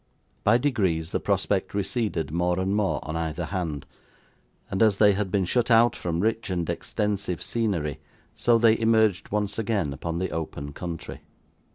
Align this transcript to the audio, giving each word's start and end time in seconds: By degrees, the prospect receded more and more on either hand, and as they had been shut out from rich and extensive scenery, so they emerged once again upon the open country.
By 0.43 0.57
degrees, 0.57 1.11
the 1.11 1.19
prospect 1.19 1.75
receded 1.75 2.31
more 2.31 2.59
and 2.59 2.75
more 2.75 2.99
on 3.03 3.15
either 3.15 3.45
hand, 3.45 3.85
and 4.71 4.81
as 4.81 4.97
they 4.97 5.13
had 5.13 5.29
been 5.29 5.45
shut 5.45 5.69
out 5.69 5.95
from 5.95 6.21
rich 6.21 6.49
and 6.49 6.67
extensive 6.67 7.39
scenery, 7.39 7.99
so 8.33 8.57
they 8.57 8.79
emerged 8.79 9.29
once 9.31 9.59
again 9.59 9.93
upon 9.93 10.17
the 10.17 10.31
open 10.31 10.73
country. 10.73 11.19